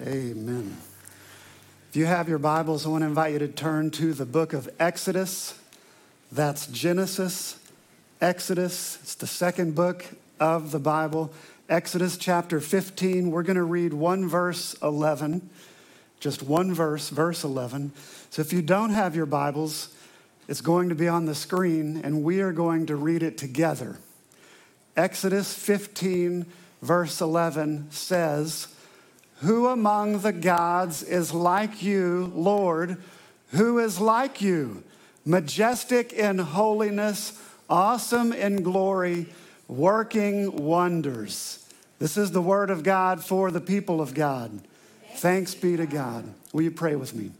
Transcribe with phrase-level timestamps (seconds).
[0.00, 0.76] Amen.
[1.90, 4.52] If you have your Bibles, I want to invite you to turn to the book
[4.52, 5.58] of Exodus.
[6.30, 7.58] That's Genesis,
[8.20, 9.00] Exodus.
[9.02, 10.04] It's the second book
[10.38, 11.32] of the Bible.
[11.68, 13.32] Exodus chapter 15.
[13.32, 15.50] We're going to read one verse 11,
[16.20, 17.90] just one verse, verse 11.
[18.30, 19.92] So if you don't have your Bibles,
[20.46, 23.98] it's going to be on the screen, and we are going to read it together.
[24.96, 26.46] Exodus 15,
[26.82, 28.68] verse 11 says,
[29.40, 32.96] who among the gods is like you, Lord?
[33.52, 34.82] Who is like you?
[35.24, 39.26] Majestic in holiness, awesome in glory,
[39.68, 41.64] working wonders.
[41.98, 44.60] This is the word of God for the people of God.
[45.14, 46.24] Thanks be to God.
[46.52, 47.30] Will you pray with me?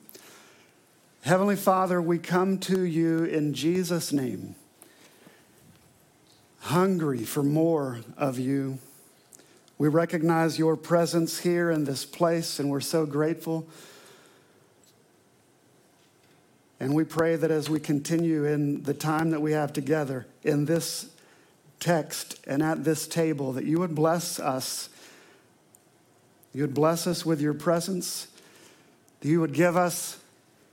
[1.23, 4.55] Heavenly Father, we come to you in Jesus' name,
[6.61, 8.79] hungry for more of you
[9.79, 13.69] we recognize your presence here in this place, and we're so grateful.
[16.81, 20.65] And we pray that as we continue in the time that we have together in
[20.65, 21.11] this
[21.79, 24.89] text and at this table, that you would bless us.
[26.53, 28.29] You would bless us with your presence.
[29.23, 30.19] You would give us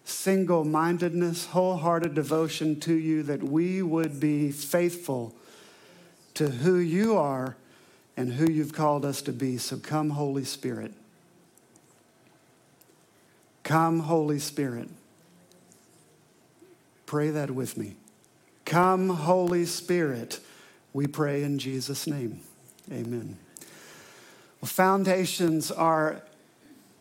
[0.04, 5.36] single mindedness, wholehearted devotion to you, that we would be faithful
[6.36, 7.56] to who you are
[8.18, 9.58] and who you've called us to be.
[9.58, 10.94] So come, Holy Spirit.
[13.64, 14.90] Come, Holy Spirit.
[17.06, 17.96] Pray that with me.
[18.64, 20.40] Come, Holy Spirit.
[20.94, 22.42] We pray in Jesus' name.
[22.92, 23.38] Amen.
[24.62, 26.22] Well, foundations are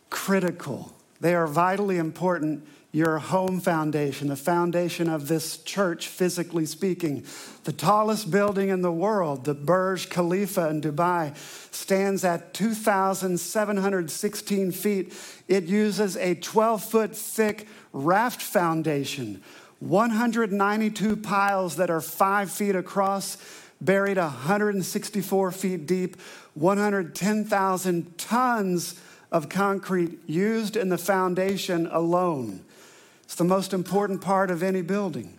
[0.09, 7.25] critical, they are vitally important your home foundation, the foundation of this church, physically speaking.
[7.65, 11.35] The tallest building in the world, the Burj Khalifa in Dubai,
[11.75, 15.13] stands at 2,716 feet.
[15.49, 19.43] It uses a 12 foot thick raft foundation,
[19.79, 23.37] 192 piles that are five feet across,
[23.81, 26.15] buried 164 feet deep,
[26.53, 29.01] 110,000 tons
[29.33, 32.64] of concrete used in the foundation alone.
[33.25, 35.37] It's the most important part of any building.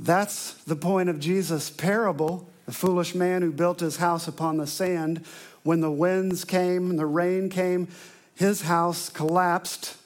[0.00, 4.66] That's the point of Jesus' parable, the foolish man who built his house upon the
[4.66, 5.24] sand.
[5.62, 7.88] When the winds came and the rain came,
[8.34, 9.96] his house collapsed.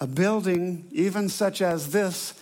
[0.00, 2.34] A building, even such as this,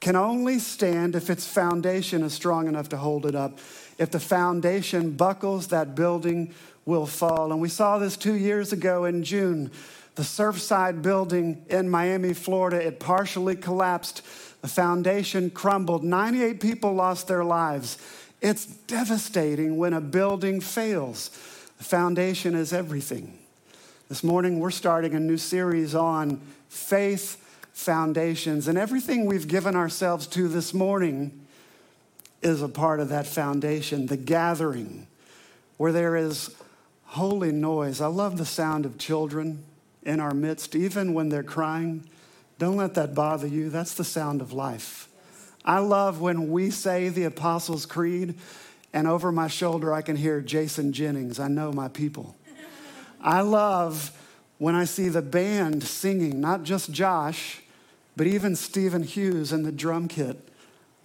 [0.00, 3.58] can only stand if its foundation is strong enough to hold it up.
[3.96, 6.52] If the foundation buckles, that building
[6.86, 7.52] will fall.
[7.52, 9.70] And we saw this two years ago in June
[10.14, 14.22] the Surfside building in Miami, Florida, it partially collapsed.
[14.62, 16.02] The foundation crumbled.
[16.02, 17.98] 98 people lost their lives.
[18.40, 21.28] It's devastating when a building fails.
[21.76, 23.38] The foundation is everything.
[24.08, 27.42] This morning, we're starting a new series on faith
[27.74, 31.46] foundations, and everything we've given ourselves to this morning
[32.40, 34.06] is a part of that foundation.
[34.06, 35.06] The gathering,
[35.76, 36.54] where there is
[37.06, 38.00] holy noise.
[38.00, 39.64] I love the sound of children
[40.02, 42.08] in our midst, even when they're crying.
[42.58, 43.70] Don't let that bother you.
[43.70, 45.08] That's the sound of life.
[45.64, 48.34] I love when we say the Apostles' Creed,
[48.92, 51.40] and over my shoulder I can hear Jason Jennings.
[51.40, 52.36] I know my people.
[53.20, 54.12] I love
[54.58, 57.60] when I see the band singing, not just Josh,
[58.16, 60.36] but even Stephen Hughes and the drum kit.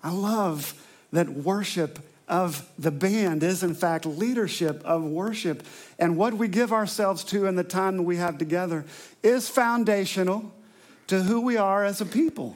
[0.04, 0.74] I love
[1.12, 2.00] that worship
[2.32, 5.64] of the band is, in fact, leadership of worship.
[6.00, 8.86] And what we give ourselves to in the time that we have together
[9.22, 10.54] is foundational
[11.08, 12.56] to who we are as a people.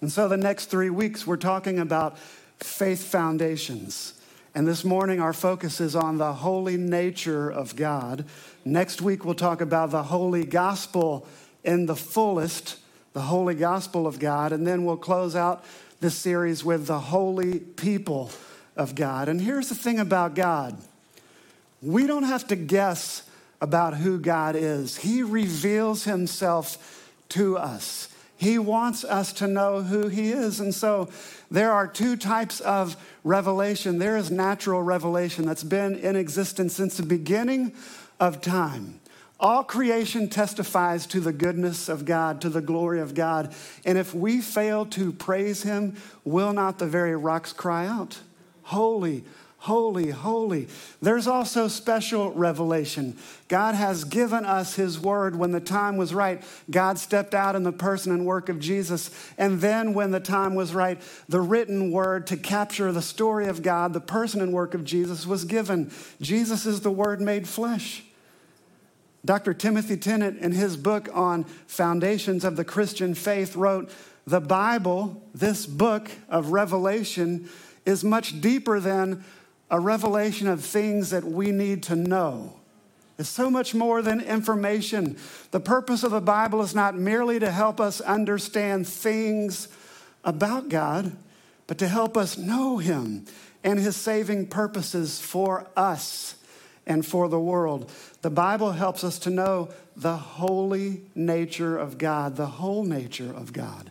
[0.00, 2.18] And so, the next three weeks, we're talking about
[2.58, 4.14] faith foundations.
[4.54, 8.24] And this morning, our focus is on the holy nature of God.
[8.64, 11.26] Next week, we'll talk about the holy gospel
[11.62, 12.78] in the fullest,
[13.12, 14.52] the holy gospel of God.
[14.52, 15.62] And then we'll close out
[16.00, 18.30] this series with the holy people
[18.76, 19.28] of God.
[19.28, 20.76] And here's the thing about God
[21.82, 23.24] we don't have to guess
[23.60, 28.08] about who God is, He reveals Himself to us.
[28.36, 30.60] He wants us to know who He is.
[30.60, 31.08] And so
[31.50, 36.96] there are two types of revelation there is natural revelation that's been in existence since
[36.96, 37.72] the beginning
[38.20, 39.00] of time.
[39.40, 43.54] All creation testifies to the goodness of God, to the glory of God.
[43.84, 48.20] And if we fail to praise Him, will not the very rocks cry out?
[48.64, 49.24] Holy,
[49.58, 50.68] holy, holy.
[51.00, 53.16] There's also special revelation.
[53.48, 56.42] God has given us His word when the time was right.
[56.70, 59.10] God stepped out in the person and work of Jesus.
[59.38, 61.00] And then, when the time was right,
[61.30, 65.26] the written word to capture the story of God, the person and work of Jesus,
[65.26, 65.90] was given.
[66.20, 68.04] Jesus is the word made flesh.
[69.24, 69.54] Dr.
[69.54, 73.90] Timothy Tennent, in his book on foundations of the Christian faith, wrote
[74.26, 77.48] The Bible, this book of Revelation,
[77.84, 79.24] is much deeper than
[79.70, 82.54] a revelation of things that we need to know.
[83.18, 85.16] It's so much more than information.
[85.52, 89.68] The purpose of the Bible is not merely to help us understand things
[90.24, 91.12] about God,
[91.66, 93.26] but to help us know Him
[93.62, 96.34] and His saving purposes for us
[96.86, 97.90] and for the world.
[98.22, 103.52] The Bible helps us to know the holy nature of God, the whole nature of
[103.52, 103.90] God.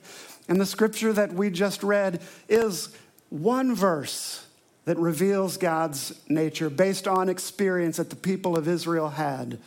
[0.50, 2.90] And the scripture that we just read is
[3.34, 4.46] one verse
[4.86, 9.58] that reveals God's nature based on experience that the people of Israel had.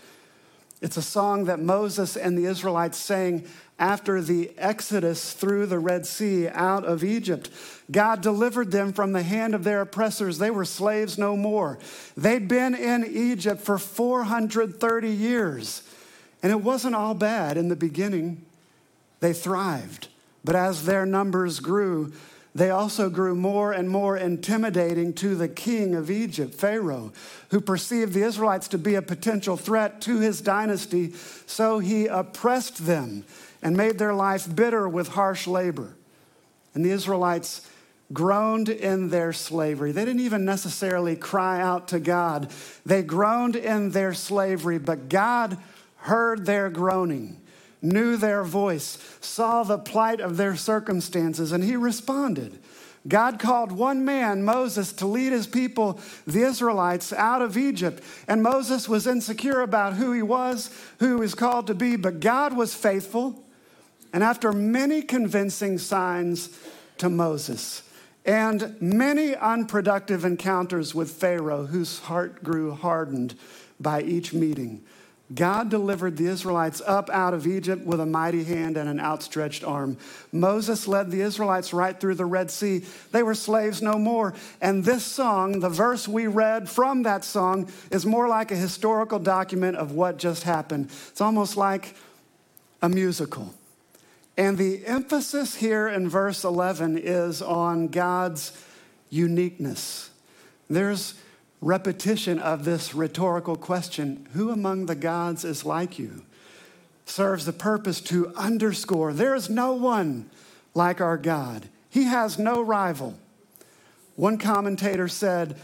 [0.81, 3.45] It's a song that Moses and the Israelites sang
[3.77, 7.51] after the exodus through the Red Sea out of Egypt.
[7.91, 10.39] God delivered them from the hand of their oppressors.
[10.39, 11.81] They were slaves no more.
[12.17, 15.83] They'd been in Egypt for 430 years.
[16.41, 18.45] And it wasn't all bad in the beginning.
[19.19, 20.07] They thrived.
[20.45, 22.13] But as their numbers grew,
[22.57, 27.13] they also grew more and more intimidating to the king of Egypt, Pharaoh,
[27.51, 31.13] who perceived the Israelites to be a potential threat to his dynasty.
[31.47, 33.25] So he oppressed them
[33.63, 35.97] and made their life bitter with harsh labor.
[36.75, 37.69] And the Israelites
[38.13, 39.93] groaned in their slavery.
[39.93, 42.51] They didn't even necessarily cry out to God,
[42.85, 45.59] they groaned in their slavery, but God
[45.97, 47.41] heard their groaning,
[47.83, 52.59] knew their voice, saw the plight of their circumstances, and He responded.
[53.09, 58.03] God called one man, Moses, to lead his people, the Israelites, out of Egypt.
[58.27, 62.21] And Moses was insecure about who he was, who he was called to be, but
[62.21, 63.45] God was faithful.
[64.13, 66.59] And after many convincing signs
[66.99, 67.83] to Moses
[68.25, 73.37] and many unproductive encounters with Pharaoh, whose heart grew hardened
[73.79, 74.83] by each meeting,
[75.35, 79.65] God delivered the Israelites up out of Egypt with a mighty hand and an outstretched
[79.65, 79.97] arm.
[80.31, 82.85] Moses led the Israelites right through the Red Sea.
[83.11, 84.35] They were slaves no more.
[84.61, 89.19] And this song, the verse we read from that song, is more like a historical
[89.19, 90.91] document of what just happened.
[91.09, 91.97] It's almost like
[92.81, 93.53] a musical.
[94.37, 98.53] And the emphasis here in verse 11 is on God's
[99.11, 100.11] uniqueness.
[100.69, 101.15] There's
[101.61, 106.23] repetition of this rhetorical question Who among the gods is like you?
[107.07, 110.29] serves the purpose to underscore there is no one
[110.75, 111.69] like our God.
[111.89, 113.15] He has no rival.
[114.17, 115.57] One commentator said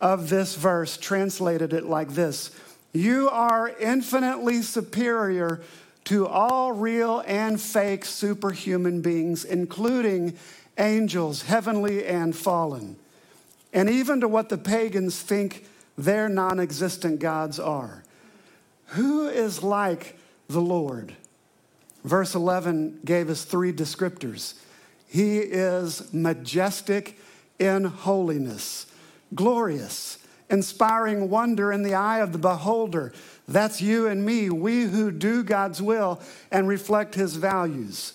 [0.00, 2.50] of this verse, translated it like this
[2.92, 5.60] You are infinitely superior
[6.04, 10.36] to all real and fake superhuman beings, including
[10.78, 12.96] angels, heavenly and fallen,
[13.72, 18.02] and even to what the pagans think their non existent gods are.
[18.86, 20.18] Who is like
[20.48, 21.14] the Lord?
[22.04, 24.54] Verse 11 gave us three descriptors.
[25.06, 27.18] He is majestic
[27.58, 28.86] in holiness,
[29.34, 30.18] glorious,
[30.48, 33.12] inspiring wonder in the eye of the beholder,
[33.46, 36.20] that's you and me, we who do God's will
[36.50, 38.12] and reflect his values.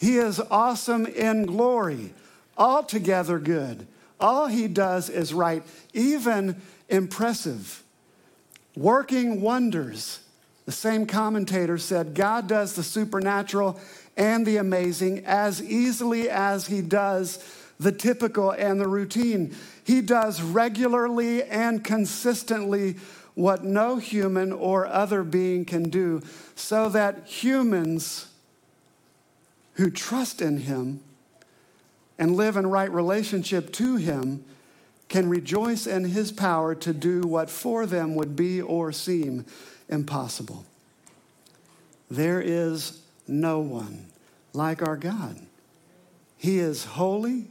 [0.00, 2.12] He is awesome in glory,
[2.58, 3.86] altogether good.
[4.22, 7.82] All he does is right, even impressive.
[8.76, 10.20] Working wonders.
[10.64, 13.80] The same commentator said God does the supernatural
[14.16, 17.44] and the amazing as easily as he does
[17.80, 19.56] the typical and the routine.
[19.82, 22.96] He does regularly and consistently
[23.34, 26.22] what no human or other being can do,
[26.54, 28.28] so that humans
[29.74, 31.00] who trust in Him
[32.18, 34.44] and live in right relationship to Him
[35.08, 39.44] can rejoice in His power to do what for them would be or seem
[39.88, 40.64] impossible.
[42.10, 44.06] There is no one
[44.52, 45.38] like our God.
[46.36, 47.46] He is holy,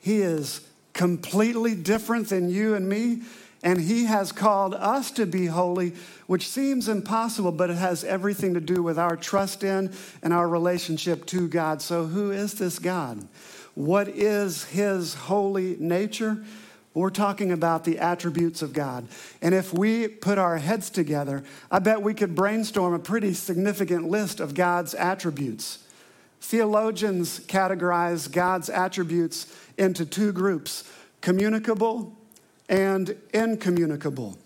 [0.00, 0.60] He is
[0.92, 3.22] completely different than you and me.
[3.64, 5.94] And He has called us to be holy,
[6.26, 9.90] which seems impossible, but it has everything to do with our trust in
[10.22, 11.80] and our relationship to God.
[11.80, 13.26] So, who is this God?
[13.74, 16.44] What is His holy nature?
[16.92, 19.08] We're talking about the attributes of God.
[19.42, 24.08] And if we put our heads together, I bet we could brainstorm a pretty significant
[24.08, 25.78] list of God's attributes.
[26.40, 30.88] Theologians categorize God's attributes into two groups
[31.20, 32.16] communicable
[32.68, 34.38] and incommunicable.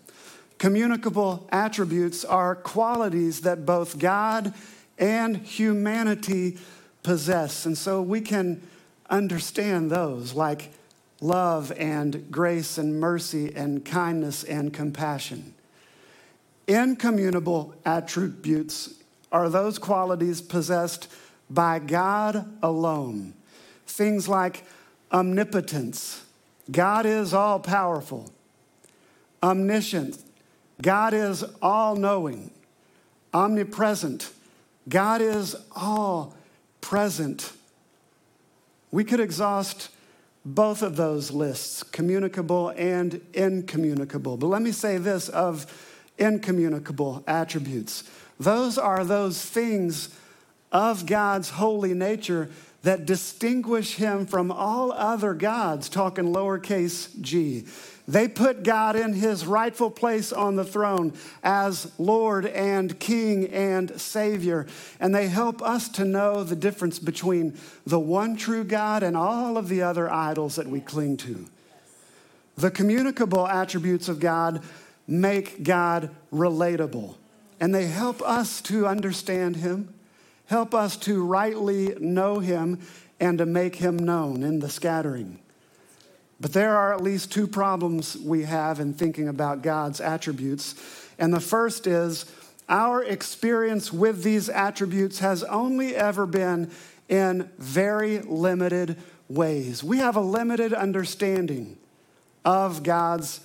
[0.57, 4.53] Communicable attributes are qualities that both God
[4.97, 6.57] and humanity
[7.03, 7.65] possess.
[7.65, 8.61] And so we can
[9.09, 10.73] understand those like
[11.21, 15.53] love and grace and mercy and kindness and compassion.
[16.67, 18.93] Incommunicable attributes
[19.31, 21.07] are those qualities possessed
[21.49, 23.33] by God alone.
[23.87, 24.63] Things like
[25.11, 26.23] omnipotence,
[26.71, 28.31] God is all powerful.
[29.41, 30.21] omniscient.
[30.81, 32.51] God is all knowing.
[33.33, 34.31] Omnipresent,
[34.87, 36.35] God is all
[36.81, 37.53] present.
[38.91, 39.89] We could exhaust
[40.43, 44.35] both of those lists, communicable and incommunicable.
[44.37, 45.67] But let me say this of
[46.17, 48.03] incommunicable attributes
[48.39, 50.09] those are those things
[50.71, 52.49] of God's holy nature
[52.83, 57.65] that distinguish him from all other gods, talking lowercase g.
[58.07, 64.01] They put God in his rightful place on the throne as Lord and King and
[64.01, 64.65] Savior.
[64.99, 67.55] And they help us to know the difference between
[67.85, 71.45] the one true God and all of the other idols that we cling to.
[72.57, 74.63] The communicable attributes of God
[75.07, 77.15] make God relatable,
[77.59, 79.93] and they help us to understand him,
[80.49, 82.79] help us to rightly know him,
[83.19, 85.37] and to make him known in the scattering.
[86.39, 90.73] But there are at least two problems we have in thinking about God's attributes.
[91.19, 92.25] And the first is
[92.67, 96.71] our experience with these attributes has only ever been
[97.09, 98.95] in very limited
[99.27, 99.83] ways.
[99.83, 101.77] We have a limited understanding
[102.43, 103.41] of God's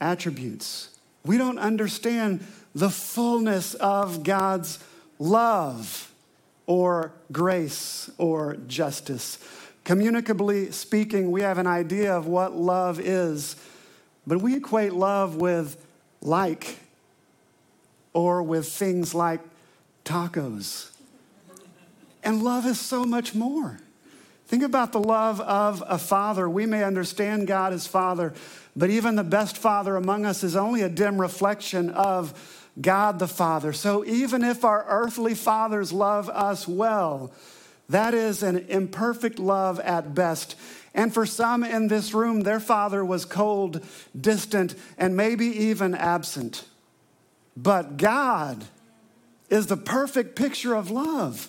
[0.00, 0.98] attributes.
[1.24, 2.44] We don't understand
[2.74, 4.80] the fullness of God's
[5.18, 6.11] love
[6.72, 9.36] or grace or justice.
[9.84, 13.56] Communicably speaking, we have an idea of what love is,
[14.26, 15.76] but we equate love with
[16.22, 16.78] like
[18.14, 19.40] or with things like
[20.06, 20.88] tacos.
[22.24, 23.78] And love is so much more.
[24.46, 26.48] Think about the love of a father.
[26.48, 28.32] We may understand God as father,
[28.74, 33.28] but even the best father among us is only a dim reflection of God the
[33.28, 33.72] Father.
[33.72, 37.32] So even if our earthly fathers love us well,
[37.88, 40.56] that is an imperfect love at best.
[40.94, 43.84] And for some in this room, their father was cold,
[44.18, 46.64] distant, and maybe even absent.
[47.56, 48.64] But God
[49.50, 51.48] is the perfect picture of love.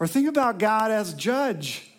[0.00, 1.92] Or think about God as judge.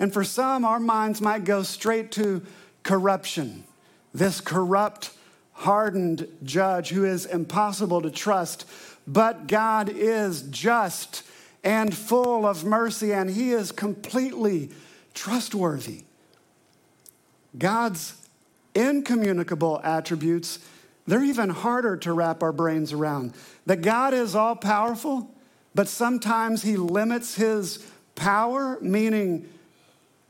[0.00, 2.42] And for some, our minds might go straight to
[2.82, 3.64] corruption.
[4.12, 5.10] This corrupt,
[5.54, 8.66] hardened judge who is impossible to trust.
[9.06, 11.22] But God is just
[11.62, 14.70] and full of mercy, and he is completely
[15.14, 16.04] trustworthy.
[17.56, 18.14] God's
[18.74, 20.58] incommunicable attributes,
[21.06, 23.32] they're even harder to wrap our brains around.
[23.64, 25.30] That God is all powerful,
[25.74, 29.48] but sometimes he limits his power, meaning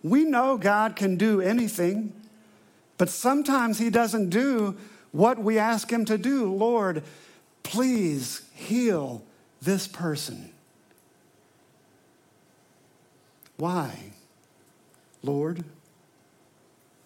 [0.02, 2.12] we know God can do anything,
[2.96, 4.76] but sometimes he doesn't do
[5.14, 6.52] what we ask him to do.
[6.52, 7.04] Lord,
[7.62, 9.22] please heal
[9.62, 10.50] this person.
[13.56, 13.96] Why?
[15.22, 15.62] Lord,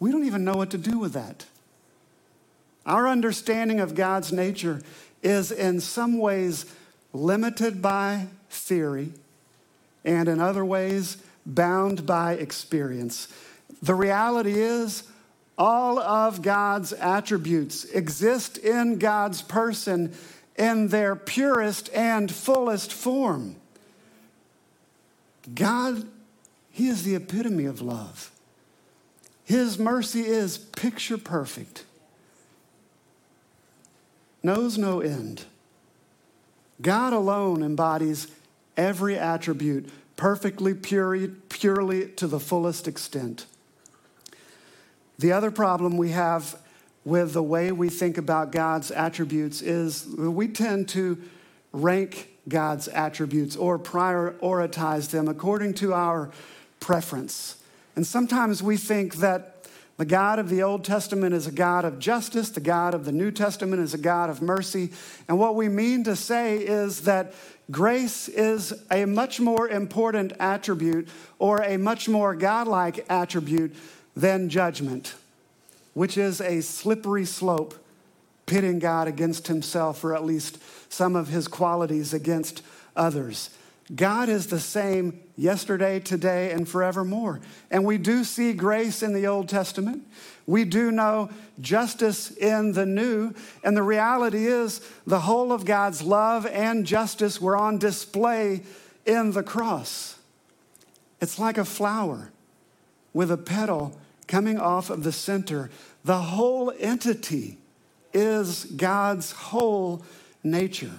[0.01, 1.45] we don't even know what to do with that.
[2.87, 4.81] Our understanding of God's nature
[5.23, 6.65] is in some ways
[7.13, 9.13] limited by theory
[10.03, 13.29] and in other ways bound by experience.
[13.83, 15.03] The reality is,
[15.59, 20.15] all of God's attributes exist in God's person
[20.57, 23.57] in their purest and fullest form.
[25.55, 26.07] God
[26.79, 28.31] he is the epitome of love.
[29.43, 31.85] His mercy is picture perfect,
[34.45, 35.43] knows no end.
[36.81, 38.29] God alone embodies
[38.77, 43.47] every attribute perfectly, purely, purely to the fullest extent.
[45.19, 46.57] The other problem we have
[47.05, 51.21] with the way we think about God's attributes is we tend to
[51.73, 56.31] rank God's attributes or prioritize them according to our
[56.79, 57.57] preference.
[57.97, 61.99] And sometimes we think that the God of the Old Testament is a God of
[61.99, 64.91] justice, the God of the New Testament is a God of mercy.
[65.27, 67.35] And what we mean to say is that
[67.73, 71.09] grace is a much more important attribute
[71.41, 73.75] or a much more godlike attribute
[74.19, 75.15] than judgment,
[75.95, 77.75] which is a slippery slope
[78.47, 80.59] pitting God against himself or at least
[80.89, 82.63] some of his qualities against
[82.97, 83.51] others.
[83.95, 87.41] God is the same yesterday, today, and forevermore.
[87.71, 90.05] And we do see grace in the Old Testament.
[90.47, 93.35] We do know justice in the New.
[93.63, 98.63] And the reality is, the whole of God's love and justice were on display
[99.07, 100.19] in the cross.
[101.21, 102.31] It's like a flower
[103.15, 103.99] with a petal
[104.29, 105.71] coming off of the center.
[106.05, 107.59] The whole entity
[108.13, 110.05] is God's whole
[110.45, 110.93] nature.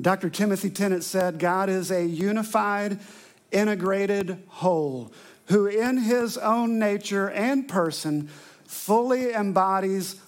[0.00, 0.30] Dr.
[0.30, 2.98] Timothy Tennent said, God is a unified,
[3.52, 5.12] integrated whole
[5.46, 8.28] who, in his own nature and person,
[8.64, 10.20] fully embodies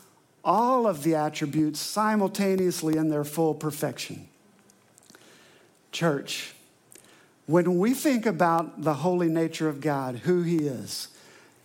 [0.44, 4.28] all of the attributes simultaneously in their full perfection.
[5.90, 6.54] Church,
[7.46, 11.08] when we think about the holy nature of God, who He is,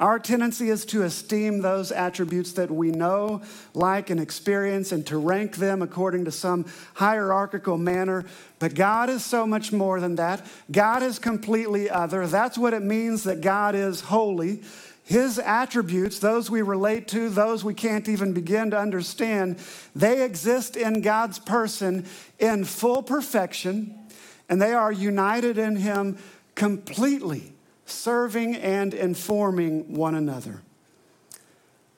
[0.01, 3.43] our tendency is to esteem those attributes that we know,
[3.75, 6.65] like, and experience, and to rank them according to some
[6.95, 8.25] hierarchical manner.
[8.57, 10.43] But God is so much more than that.
[10.71, 12.25] God is completely other.
[12.25, 14.63] That's what it means that God is holy.
[15.03, 19.59] His attributes, those we relate to, those we can't even begin to understand,
[19.95, 22.07] they exist in God's person
[22.39, 23.99] in full perfection,
[24.49, 26.17] and they are united in Him
[26.55, 27.53] completely
[27.91, 30.61] serving and informing one another.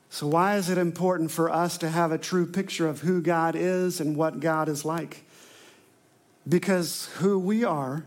[0.09, 3.55] So, why is it important for us to have a true picture of who God
[3.55, 5.23] is and what God is like?
[6.47, 8.03] Because who we are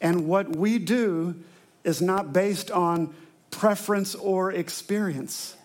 [0.00, 1.34] and what we do
[1.82, 3.14] is not based on
[3.50, 5.56] preference or experience.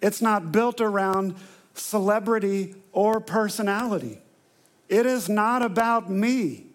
[0.00, 1.34] It's not built around
[1.74, 4.18] celebrity or personality.
[4.88, 6.66] It is not about me.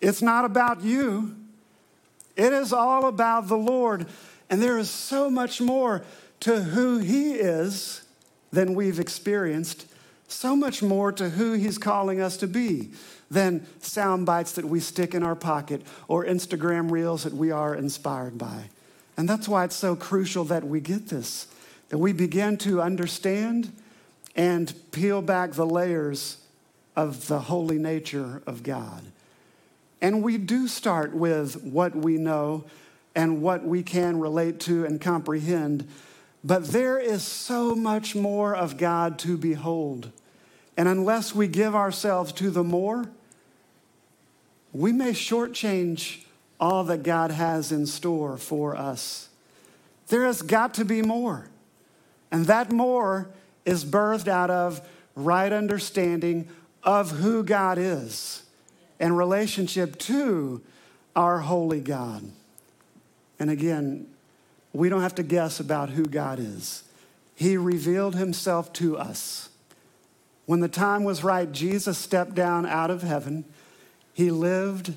[0.00, 1.36] It's not about you.
[2.36, 4.06] It is all about the Lord.
[4.48, 6.04] And there is so much more
[6.40, 8.02] to who He is
[8.52, 9.86] than we've experienced,
[10.28, 12.90] so much more to who He's calling us to be
[13.30, 17.74] than sound bites that we stick in our pocket or Instagram reels that we are
[17.74, 18.64] inspired by.
[19.16, 21.46] And that's why it's so crucial that we get this,
[21.88, 23.72] that we begin to understand
[24.36, 26.38] and peel back the layers
[26.94, 29.02] of the holy nature of God.
[30.02, 32.64] And we do start with what we know
[33.14, 35.88] and what we can relate to and comprehend.
[36.42, 40.10] But there is so much more of God to behold.
[40.76, 43.04] And unless we give ourselves to the more,
[44.72, 46.24] we may shortchange
[46.58, 49.28] all that God has in store for us.
[50.08, 51.46] There has got to be more.
[52.32, 53.28] And that more
[53.64, 54.80] is birthed out of
[55.14, 56.48] right understanding
[56.82, 58.41] of who God is
[59.02, 60.62] and relationship to
[61.16, 62.22] our holy God.
[63.38, 64.06] And again,
[64.72, 66.84] we don't have to guess about who God is.
[67.34, 69.50] He revealed himself to us.
[70.46, 73.44] When the time was right, Jesus stepped down out of heaven.
[74.14, 74.94] He lived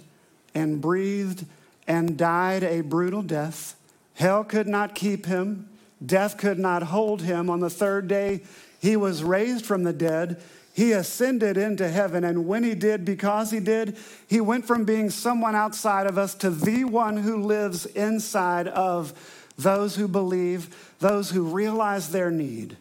[0.53, 1.45] and breathed
[1.87, 3.75] and died a brutal death.
[4.13, 5.67] Hell could not keep him,
[6.05, 7.49] death could not hold him.
[7.49, 8.43] On the third day,
[8.79, 10.39] he was raised from the dead.
[10.75, 12.25] He ascended into heaven.
[12.25, 13.95] And when he did, because he did,
[14.27, 19.13] he went from being someone outside of us to the one who lives inside of
[19.57, 22.75] those who believe, those who realize their need,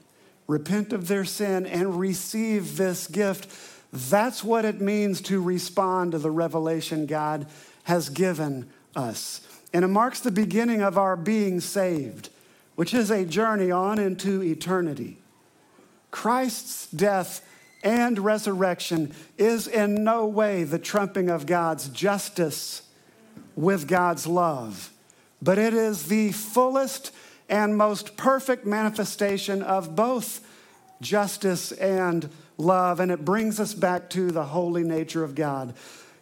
[0.49, 3.49] repent of their sin, and receive this gift.
[3.93, 7.47] That's what it means to respond to the revelation God
[7.85, 9.41] has given us.
[9.73, 12.29] And it marks the beginning of our being saved,
[12.75, 15.19] which is a journey on into eternity.
[16.11, 17.49] Christ's death
[17.85, 22.83] and resurrection is in no way the trumping of God's justice
[23.55, 24.93] with God's love,
[25.41, 27.13] but it is the fullest
[27.49, 30.41] and most perfect manifestation of both
[31.01, 33.01] justice and love.
[33.01, 35.75] And it brings us back to the holy nature of God.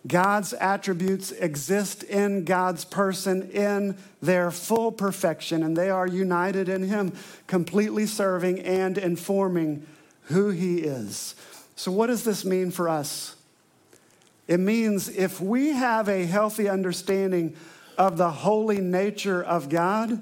[0.04, 6.82] God's attributes exist in God's person in their full perfection, and they are united in
[6.82, 7.12] Him,
[7.46, 9.86] completely serving and informing
[10.22, 11.36] who He is.
[11.76, 13.36] So, what does this mean for us?
[14.46, 17.56] It means if we have a healthy understanding
[17.96, 20.20] of the holy nature of God,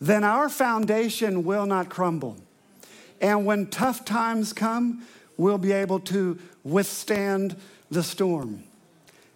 [0.00, 2.36] then our foundation will not crumble.
[3.20, 5.04] And when tough times come,
[5.36, 7.56] we'll be able to withstand
[7.90, 8.62] the storm.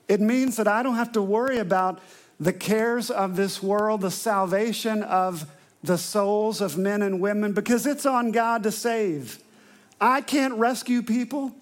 [0.09, 2.01] It means that I don't have to worry about
[2.39, 5.47] the cares of this world, the salvation of
[5.83, 9.39] the souls of men and women, because it's on God to save.
[10.03, 11.55] I can't rescue people.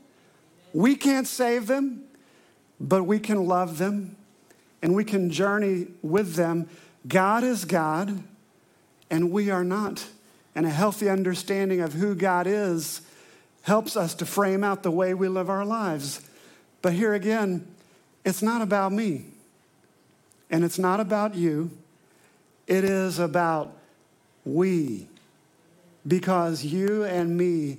[0.72, 2.04] We can't save them,
[2.80, 4.16] but we can love them
[4.80, 6.66] and we can journey with them.
[7.06, 8.22] God is God,
[9.10, 10.06] and we are not.
[10.54, 13.02] And a healthy understanding of who God is
[13.62, 16.22] helps us to frame out the way we live our lives.
[16.80, 17.66] But here again,
[18.24, 19.26] it's not about me,
[20.50, 21.70] and it's not about you.
[22.66, 23.76] It is about
[24.46, 25.08] we,
[26.06, 27.78] because you and me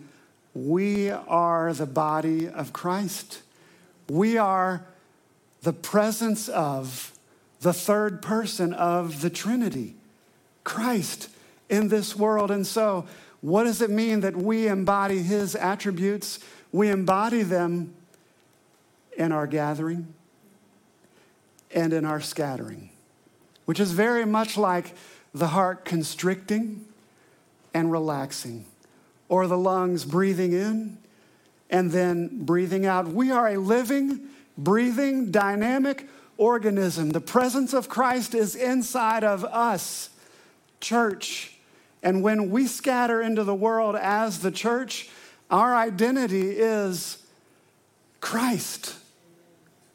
[0.53, 3.41] we are the body of Christ.
[4.09, 4.85] We are
[5.61, 7.11] the presence of
[7.61, 9.95] the third person of the Trinity,
[10.63, 11.29] Christ,
[11.69, 12.51] in this world.
[12.51, 13.05] And so
[13.41, 16.39] What does it mean that we embody his attributes?
[16.71, 17.93] We embody them
[19.17, 20.13] in our gathering
[21.73, 22.91] and in our scattering,
[23.65, 24.93] which is very much like
[25.33, 26.85] the heart constricting
[27.73, 28.65] and relaxing,
[29.31, 30.97] or the lungs breathing in
[31.69, 33.07] and then breathing out.
[33.07, 37.11] We are a living, breathing, dynamic organism.
[37.11, 40.09] The presence of Christ is inside of us,
[40.81, 41.57] church.
[42.03, 45.09] And when we scatter into the world as the church,
[45.49, 47.25] our identity is
[48.19, 48.95] Christ,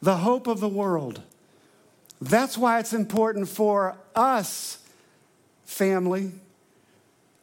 [0.01, 1.21] the hope of the world.
[2.23, 4.79] That's why it's important for us,
[5.67, 6.33] family,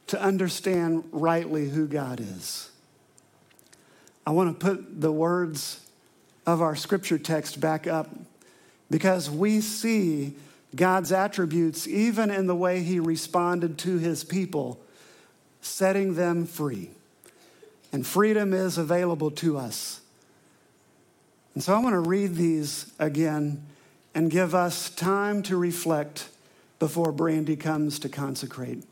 [0.08, 2.70] to understand rightly who God is.
[4.26, 5.80] I want to put the words
[6.46, 8.10] of our scripture text back up
[8.90, 10.36] because we see
[10.76, 14.80] God's attributes even in the way he responded to his people,
[15.62, 16.90] setting them free.
[17.92, 20.02] And freedom is available to us.
[21.54, 23.64] And so I want to read these again
[24.16, 26.30] and give us time to reflect
[26.80, 28.84] before Brandy comes to consecrate.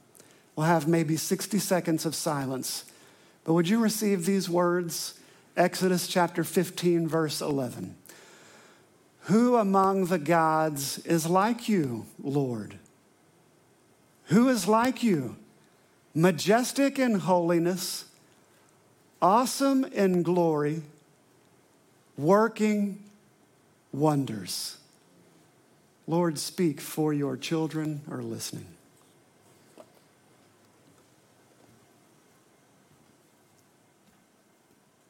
[0.56, 2.86] We'll have maybe 60 seconds of silence.
[3.44, 5.20] But would you receive these words?
[5.58, 7.96] Exodus chapter 15, verse 11.
[9.26, 12.76] Who among the gods is like you, Lord?
[14.26, 15.36] Who is like you?
[16.14, 18.06] Majestic in holiness,
[19.22, 20.82] awesome in glory,
[22.18, 23.04] working
[23.94, 24.78] wonders.
[26.08, 28.68] Lord, speak for your children are listening.